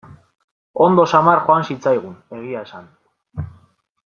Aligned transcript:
Ondo 0.85 1.05
samar 1.17 1.43
joan 1.49 1.67
zitzaigun, 1.69 2.17
egia 2.41 2.65
esan. 2.69 2.89